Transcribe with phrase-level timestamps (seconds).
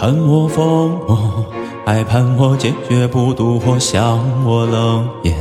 [0.00, 1.44] 盼我疯魔，
[1.84, 5.36] 还盼我坚决不渡火，想我冷眼，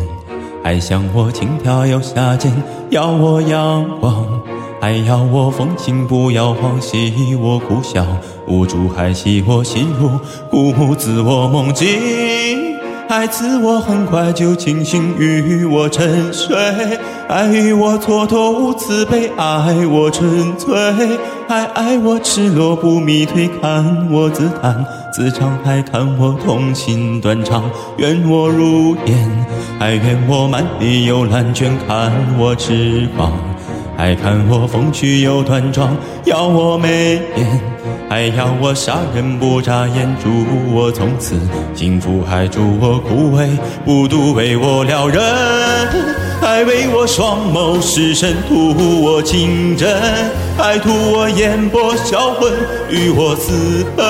[0.62, 2.52] 还想我轻佻又下贱，
[2.90, 4.28] 要我阳光，
[4.82, 8.06] 还要我风情不摇晃；喜我苦笑，
[8.48, 10.12] 无助还戏我心如
[10.52, 12.59] 故自我梦境。
[13.10, 16.56] 爱赐我很快就清醒，与我沉睡；
[17.28, 21.18] 爱与我蹉跎无慈悲，爱我纯粹。
[21.48, 27.64] 还爱我赤裸不迷退，看我自弹自唱，还看我痛心断肠，
[27.98, 29.46] 愿我如烟，
[29.80, 33.49] 还愿我满地有蓝卷，看我痴狂。
[34.00, 37.62] 还看我风趣又端庄，要我美艳，
[38.10, 40.30] 还要我杀人不眨眼，祝
[40.74, 41.36] 我从此
[41.76, 43.50] 幸福，还祝我枯萎
[43.84, 45.22] 不渡，为我撩人，
[46.40, 49.94] 还为我双眸失神，图我情真，
[50.58, 52.54] 还图我眼波销魂，
[52.90, 54.06] 与我私奔，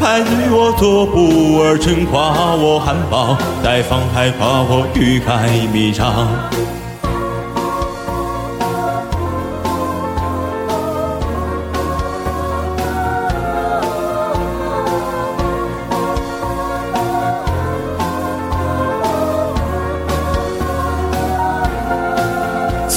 [0.00, 6.26] 还与我作不二臣，夸我含苞待放，还夸我欲盖弥彰。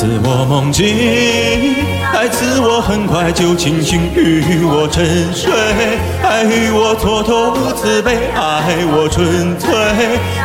[0.03, 0.85] 赐我梦境，
[2.11, 5.49] 还赐我很快就清醒，与我沉睡，
[6.21, 9.73] 还与我蹉跎无慈悲，爱我纯粹，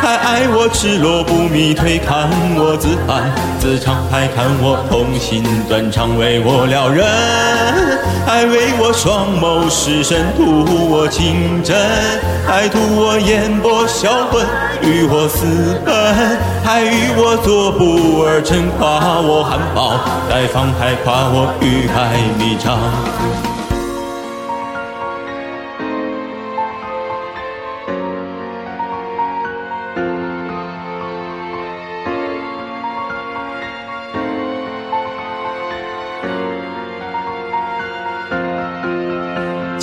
[0.00, 7.04] 还爱我赤裸不迷退，看我自弹自唱，还看我痛心断肠，为我撩人，
[8.38, 11.76] 还为我双眸失神，图我情真，
[12.46, 14.46] 还图我眼波销魂，
[14.80, 19.42] 与我私奔，还与我做不二臣，夸我。
[19.42, 19.98] 含苞
[20.30, 23.57] 待放，还夸我欲盖弥彰。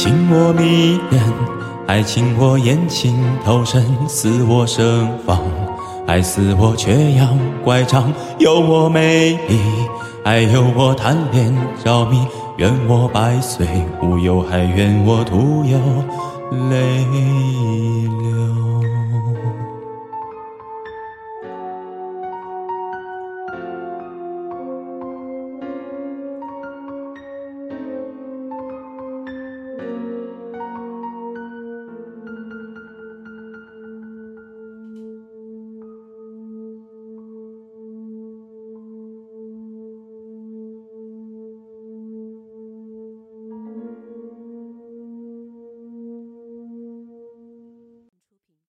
[0.05, 1.19] 情我迷人，
[1.87, 5.41] 还请我眼睛透身，似我盛放。
[6.05, 9.59] 爱似我缺氧乖张，有我美丽，
[10.23, 11.51] 还有我贪恋
[11.83, 12.19] 着迷，
[12.57, 13.65] 愿我百岁
[13.99, 15.79] 无忧，还愿我徒有
[16.69, 17.94] 泪。